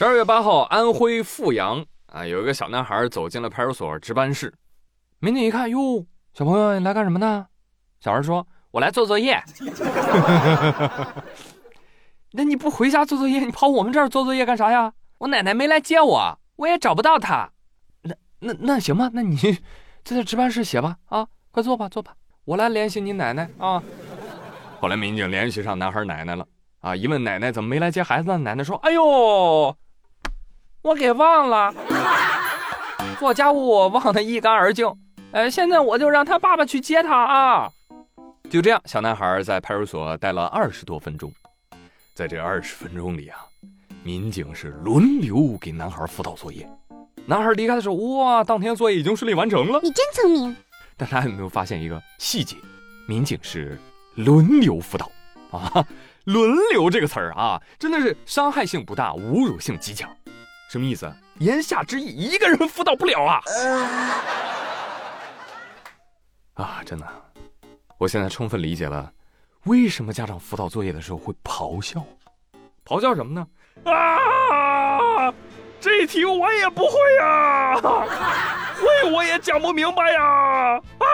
[0.00, 4.50] 十二月八号，安徽阜阳啊，有一个小男孩走进了派出所值班室。
[5.18, 7.46] 民警一看，哟，小朋友，你来干什么呢？
[8.00, 9.38] 小孩说：“我来做作业。
[12.32, 14.90] ”那你不回家做作业，你跑我们这儿做作业干啥呀？
[15.18, 17.50] 我奶奶没来接我，我也找不到她。
[18.00, 20.96] 那那那行吧，那你就在值班室写吧。
[21.10, 22.14] 啊，快坐吧，坐吧，
[22.46, 23.82] 我来联系你奶奶啊。
[24.80, 26.46] 后来民警联系上男孩奶奶了。
[26.80, 26.96] 啊！
[26.96, 28.38] 一问奶奶怎么没来接孩子呢？
[28.38, 29.76] 奶奶说：“哎呦，
[30.82, 31.74] 我给忘了，
[33.18, 34.90] 做家务我忘得一干二净。
[35.32, 37.70] 哎，现在我就让他爸爸去接他啊！”
[38.50, 41.30] 就这样，小男孩在派出所待了二十多分钟。
[42.14, 43.38] 在这二十分钟里啊，
[44.02, 46.66] 民警是轮流给男孩辅导作业。
[47.26, 49.78] 男孩离开的时候，哇，当天作业已经顺利完成了。
[49.82, 50.56] 你真聪明。
[50.96, 52.56] 但他有没有发现一个细节？
[53.06, 53.78] 民警是
[54.14, 55.10] 轮流辅导
[55.52, 55.86] 啊。
[56.24, 60.08] 轮流这个词儿啊，真的是伤害性不大，侮辱性极强。
[60.70, 61.12] 什么意思？
[61.40, 63.42] 言下之意，一个人辅导不了啊！
[66.54, 67.06] 啊，真的，
[67.98, 69.12] 我现在充分理解了，
[69.64, 72.00] 为什么家长辅导作业的时候会咆哮。
[72.86, 73.44] 咆哮什么呢？
[73.92, 75.34] 啊！
[75.80, 80.80] 这题我也不会呀，会我也讲不明白呀！
[81.00, 81.04] 啊！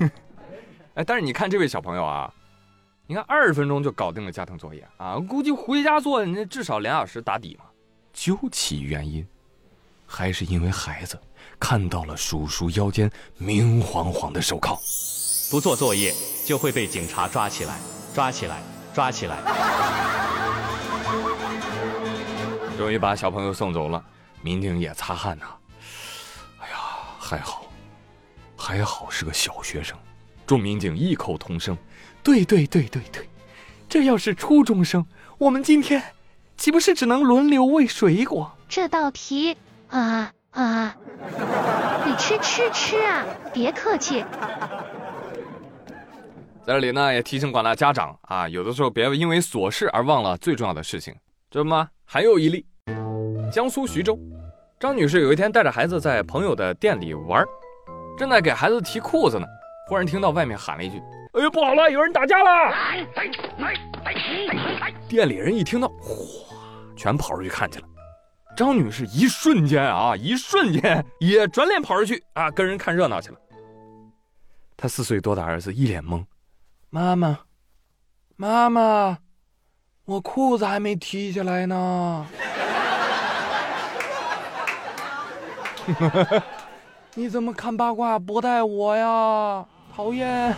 [0.94, 2.33] 哎，但是你看这位小朋友啊，
[3.06, 7.66] 你看二十分钟就搞定了家庭作业啊，估计回家做那至少两小时打底嘛。
[8.14, 9.26] 究其原因，
[10.06, 11.20] 还是因为孩子
[11.60, 14.78] 看到了叔叔腰间明晃晃的手铐，
[15.50, 16.14] 不做作业
[16.46, 17.78] 就会被警察抓起来，
[18.14, 18.62] 抓起来，
[18.94, 19.36] 抓起来。
[22.78, 24.02] 终于把小朋友送走了，
[24.40, 25.46] 民警也擦汗呐。
[26.58, 26.76] 哎呀，
[27.18, 27.66] 还好，
[28.56, 29.94] 还好是个小学生。
[30.46, 31.76] 众民警异口同声
[32.22, 33.28] ：“对对对对对，
[33.88, 35.06] 这要是初中生，
[35.38, 36.02] 我们今天
[36.56, 38.52] 岂不是只能轮流喂水果？
[38.68, 39.56] 这道题
[39.88, 40.96] 啊啊，
[42.04, 43.24] 你吃吃吃啊！
[43.52, 44.24] 别客气。”
[46.66, 51.14] 在这里呢，也提醒广大家长啊，有的时候别因为琐事而忘了最重要的事情，
[51.50, 51.88] 知道吗？
[52.04, 52.64] 还有一例，
[53.52, 54.18] 江苏徐州，
[54.80, 57.44] 张女士有一天带着孩子在朋友的店里玩，
[58.18, 59.46] 正在给孩子提裤子呢。
[59.86, 60.98] 忽然听到外面喊了一句
[61.34, 62.72] ：“哎呦，不好了，有人打架了！”
[65.06, 66.16] 店里人一听到，哗，
[66.96, 67.86] 全跑出去看去了。
[68.56, 73.38] 张女士一瞬间啊，一瞬间也转脸跑出去啊，跟人看热闹去了。
[74.76, 76.24] 她四岁多的儿子一脸懵
[76.88, 77.40] ：“妈妈，
[78.36, 79.18] 妈妈，
[80.06, 82.26] 我裤子还没提下来呢。
[87.14, 90.54] 你怎么看八卦不带我呀？”讨厌。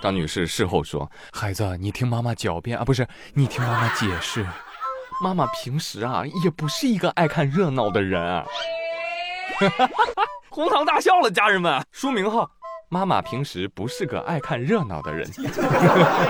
[0.00, 4.46] 张女士事后说：“孩子，你听妈妈狡辩啊，不是你听妈妈解释。
[5.22, 8.20] 妈妈平时啊，也不是一个爱看热闹的人。”
[9.58, 10.22] 哈哈哈哈！
[10.50, 11.84] 哄堂大笑了，家人们。
[11.90, 12.48] 书名号：
[12.88, 15.28] 妈妈平时不是个爱看热闹的人。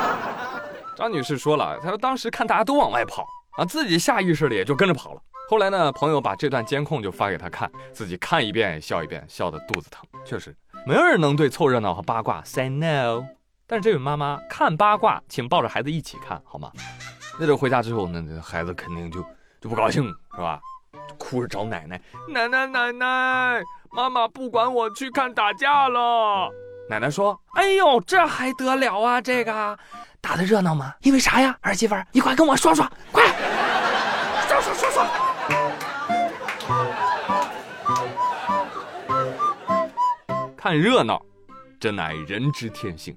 [0.97, 3.27] 张女士说了，她说当时看大家都往外跑
[3.59, 5.21] 啊，自己下意识的也就跟着跑了。
[5.53, 10.03] 后来呢，朋友把这段监控就发给他看，自己看一遍笑一遍，笑得肚子疼。
[10.25, 13.23] 确实，没有人能对凑热闹和八卦 say no。
[13.67, 16.73] 但是这位妈妈看八卦，请抱着孩子一起看好吗？
[17.39, 19.23] 那这回家之后，那这孩子肯定就
[19.61, 20.05] 就不高兴，
[20.35, 20.59] 是吧？
[21.19, 26.51] 哭着找奶奶，奶奶奶奶，妈妈不管我去看打架了。
[26.89, 29.21] 奶奶说：“哎呦，这还得了啊？
[29.21, 29.79] 这个
[30.19, 30.95] 打的热闹吗？
[31.03, 31.55] 因为啥呀？
[31.61, 33.23] 儿媳妇，你快跟我说说，快
[34.49, 35.07] 说说说说。”
[40.57, 41.21] 看热闹，
[41.81, 43.17] 这乃人之天性。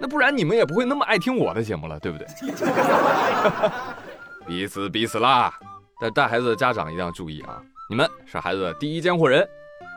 [0.00, 2.26] 那不然你们也不会那么爱听我的节目了，对不对？
[4.46, 5.52] 彼此彼此啦。
[6.00, 7.62] 但带孩子的家长一定要注意啊！
[7.88, 9.46] 你们是孩子的第一监护人，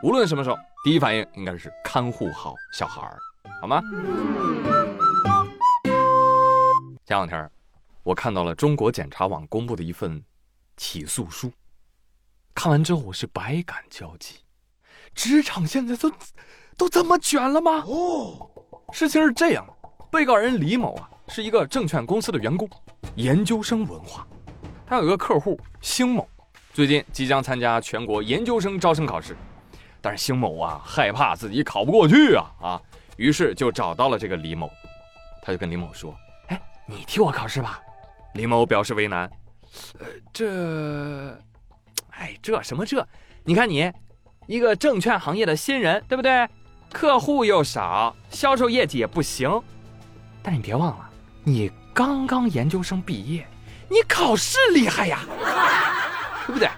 [0.02, 3.18] 无论什么时候，第一反应应该是看护好小孩儿，
[3.60, 3.82] 好吗？
[7.04, 7.50] 前两天，
[8.02, 10.22] 我看到了中国检察网公布的一份
[10.76, 11.50] 起诉书，
[12.58, 14.34] 看完之后我是百感交集。
[15.14, 16.12] 职场现在都。
[16.76, 17.84] 都这么卷了吗？
[17.86, 18.48] 哦，
[18.92, 22.68] 事情是这样的，被告人李某啊是一个证券公司的员工，
[23.16, 24.24] 研究生文化。
[24.86, 26.28] 他有一个客户星某，
[26.72, 29.36] 最近即将参加全国研究生招生考试，
[30.00, 32.82] 但是星某啊害怕自己考不过去啊啊，
[33.16, 34.70] 于是就找到了这个李某，
[35.42, 36.14] 他就跟李某说
[36.46, 37.80] ：“哎，你替我考试吧。”
[38.34, 39.28] 李某表示为难
[39.98, 41.38] ：“呃，这，哎，
[42.48, 43.06] 这什么这？
[43.44, 43.92] 你看你，
[44.46, 46.48] 一个证券行业的新人，对不对？”
[46.90, 49.62] 客户又少，销售业绩也不行。
[50.42, 51.10] 但你别忘了，
[51.44, 53.46] 你刚刚研究生毕业，
[53.90, 55.20] 你考试厉害呀，
[56.46, 56.70] 对不对？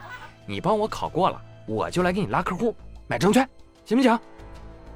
[0.44, 2.74] 你帮我考过了，我就来给你拉客户，
[3.06, 3.48] 买证券，
[3.84, 4.18] 行不行？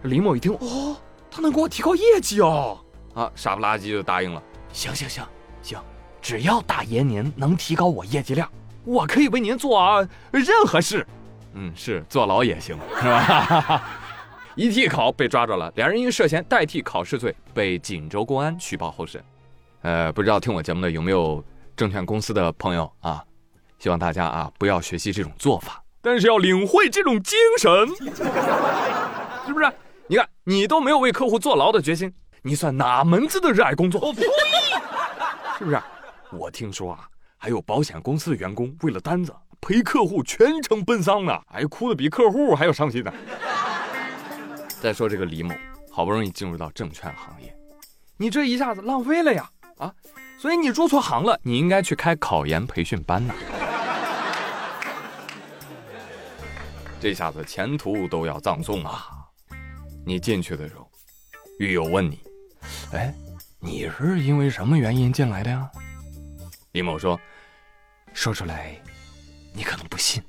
[0.02, 0.96] 李某一听，哦，
[1.30, 2.76] 他能给我提高业绩哦，
[3.14, 4.42] 啊，傻不拉几就答应了。
[4.72, 5.24] 行行行
[5.62, 5.80] 行，
[6.20, 8.50] 只要大爷您能提高我业绩量，
[8.84, 11.06] 我可以为您做任何事。
[11.54, 13.82] 嗯，是坐牢也行，是吧？
[14.56, 19.22] 一替考被抓着了，两人因涉嫌代替考试罪被锦州公安取保候审。
[19.82, 21.44] 呃，不知道听我节目的有没有
[21.76, 23.22] 证券公司的朋友啊？
[23.78, 27.70] 希望大家啊不要学习这种做法，但是要领会这种精神，
[29.46, 29.72] 是不是？
[30.06, 34.00] 你看你都没有为客户坐牢的决心，你算哪门子的热爱工作？
[34.00, 34.22] 我呸！
[35.58, 35.80] 是不是？
[36.32, 37.08] 我听说啊，
[37.44, 39.30] 还有保险公司的员工为了单子
[39.60, 43.12] 陪客户全程奔丧呢，哎，哭的比客户还要伤心呢。
[44.80, 45.54] 再说这个李某，
[45.90, 47.54] 好不容易进入到证券行业，
[48.16, 49.46] 你这一下子浪费了呀！
[49.76, 49.92] 啊，
[50.38, 53.34] 所以你入错行了，你应该去开考研培训班呢。
[56.98, 59.06] 这下子前途都要葬送啊！
[60.06, 60.90] 你进去的时候，
[61.58, 62.18] 狱友问你
[62.94, 63.14] ：“哎，
[63.60, 65.70] 你是因为什么原因进来的呀？”
[66.72, 67.20] 李某说
[68.14, 68.80] ：“说出来，
[69.52, 70.22] 你可能不信。”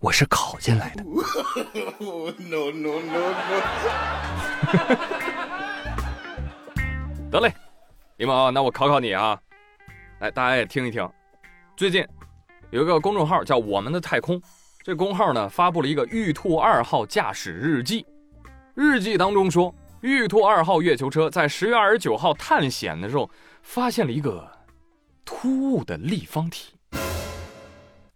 [0.00, 1.02] 我是考进来的。
[1.98, 3.34] no no no no。
[7.30, 7.52] 得嘞，
[8.16, 9.38] 李某，那我考考你啊，
[10.20, 11.06] 来，大家也听一听。
[11.76, 12.02] 最近
[12.70, 14.40] 有一个公众号叫“我们的太空”，
[14.82, 18.06] 这公号呢发布了一个玉兔二号驾驶日记。
[18.74, 23.30] 日记当中说，玉兔二号月球车在十月二十九号探险的时候，
[23.62, 24.50] 发现了一个
[25.30, 26.74] 突兀的立方体。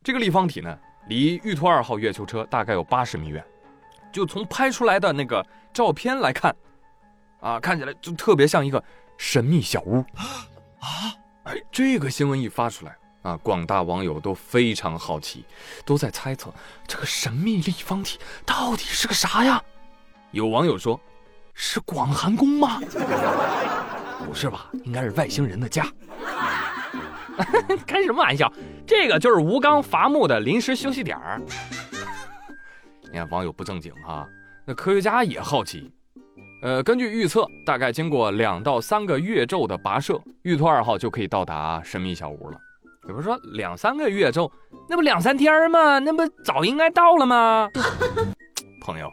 [0.02, 0.76] 这个立方体呢？
[1.06, 3.42] 离玉兔二号月球车大概有八十米远，
[4.12, 6.54] 就从拍出来的那个照片来看，
[7.40, 8.82] 啊，看起来就特别像一个
[9.16, 10.04] 神秘小屋。
[10.80, 11.14] 啊，
[11.44, 15.44] 哎，这个新闻一发出来，啊，广大网友都非常好奇，
[15.84, 16.52] 都在猜测
[16.84, 19.62] 这个神秘立方体到底是个啥呀？
[20.32, 21.00] 有网友说，
[21.54, 22.80] 是广寒宫吗？
[24.26, 25.86] 不是吧，应该是外星人的家。
[27.86, 28.52] 开什么玩笑？
[28.86, 31.40] 这个就是吴刚伐木的临时休息点儿。
[33.10, 34.28] 你看网友不正经哈，
[34.66, 35.92] 那科学家也好奇。
[36.62, 42.58] 呃，根据预测，大概经过两到三个月昼的跋涉，玉兔二号就可以到达神秘小屋了。
[43.06, 44.50] 有人说两三个月昼，
[44.88, 45.98] 那不两三天吗？
[45.98, 47.70] 那不早应该到了吗？
[48.80, 49.12] 朋友，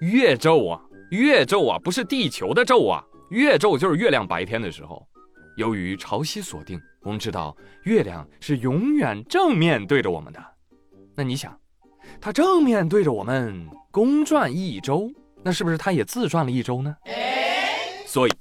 [0.00, 0.80] 月昼啊，
[1.10, 5.06] 月昼啊，不是地球的昼啊，月昼就是月亮白天的时候。
[5.56, 6.80] 由于潮汐锁定。
[7.02, 10.42] 我们知道月亮是永远正面对着我们的，
[11.14, 11.54] 那你想，
[12.18, 15.10] 它正面对着我们公转一周，
[15.42, 16.96] 那是不是它也自转了一周呢？
[18.06, 18.32] 所以，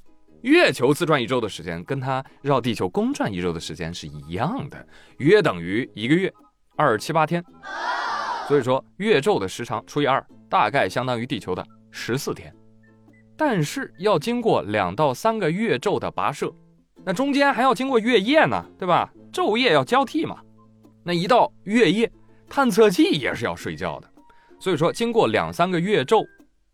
[0.44, 4.88] 月球自转一周的时间跟它绕地球公转一周的时间是一样的，
[5.18, 6.34] 约等于一个月
[6.78, 7.44] 二十七八天。
[8.48, 12.56] 所以说，月昼的时长除以二，大概相当于地球的十四天。
[13.36, 16.50] 但是要经过两到三个月昼的跋涉。
[17.06, 19.12] 那中间还要经过月夜呢，对吧？
[19.32, 20.38] 昼夜要交替嘛。
[21.04, 22.10] 那一到月夜，
[22.50, 24.10] 探测器也是要睡觉的。
[24.60, 26.26] 所以说，经过两三个月昼，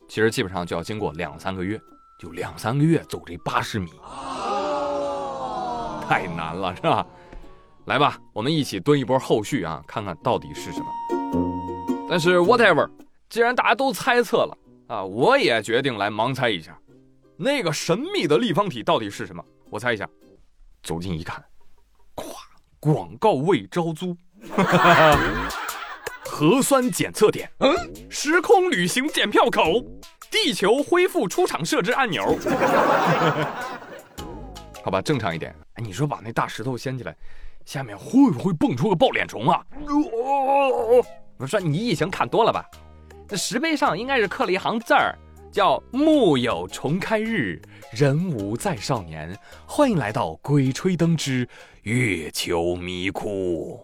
[0.08, 1.80] 其实基本上就要经过两三个月，
[2.20, 3.90] 就两三个月走这八十米，
[6.07, 7.06] 太难了，是吧？
[7.86, 10.86] 来吧，我们一起蹲一波后续啊，看看到底是什么。
[12.07, 12.88] 但是 whatever，
[13.30, 14.56] 既然大家都猜测了
[14.88, 16.78] 啊，我也决定来盲猜一下，
[17.36, 19.44] 那个神秘的立方体到底是什么？
[19.69, 20.09] 我猜一下，
[20.81, 21.44] 走近一看，
[22.16, 22.23] 咵，
[22.80, 24.18] 广告位招租，
[26.26, 27.76] 核酸检测点，嗯，
[28.09, 29.83] 时空旅行检票口，
[30.31, 32.23] 地球恢复出厂设置按钮。
[34.83, 35.54] 好吧，正常一点。
[35.73, 37.16] 哎，你说把那大石头掀起来，
[37.66, 39.64] 下面会不会蹦出个抱脸虫啊？
[41.38, 42.66] 我说你异形看多了吧？
[43.28, 45.16] 那石碑上应该是刻了一行字儿。
[45.52, 47.60] 叫木有重开日，
[47.92, 49.36] 人无再少年。
[49.66, 51.48] 欢迎来到《鬼吹灯之
[51.82, 53.80] 月球迷窟》。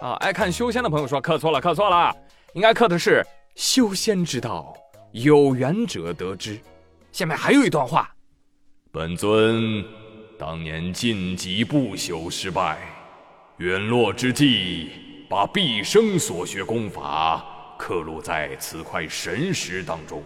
[0.00, 2.14] 啊，爱看修仙的朋友说刻错了，刻错了，
[2.54, 3.26] 应该刻的是
[3.56, 4.72] 修仙之道，
[5.10, 6.60] 有缘者得之。
[7.10, 8.14] 下面还有一段话：
[8.92, 9.84] 本尊
[10.38, 12.95] 当年晋级不朽失败。
[13.58, 14.90] 陨落之际，
[15.30, 17.42] 把毕生所学功法
[17.78, 20.22] 刻录在此块神石当中。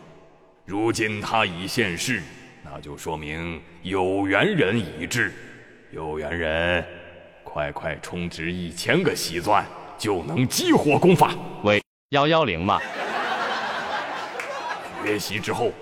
[0.64, 2.20] 如今他已现世，
[2.64, 5.32] 那就说明有缘人已至。
[5.92, 6.84] 有缘人，
[7.44, 9.64] 快快充值一千个喜钻，
[9.96, 11.32] 就能激活功法。
[11.62, 12.80] 喂，幺幺零嘛。
[15.04, 15.72] 学习之后，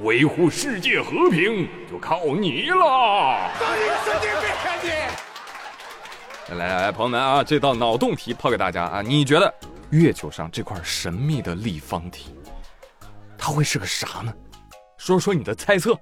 [0.00, 3.50] 维护世界和平就靠你了。
[6.50, 9.00] 来来来，朋友们啊，这道脑洞题抛给大家啊！
[9.00, 9.52] 你觉得
[9.90, 12.36] 月球上这块神秘的立方体，
[13.38, 14.32] 它会是个啥呢？
[14.98, 15.98] 说说你的猜测。